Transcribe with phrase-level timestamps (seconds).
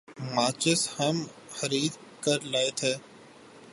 [0.35, 1.15] ماچس ہم
[1.57, 1.93] خرید
[2.23, 2.93] کر لائے تھے۔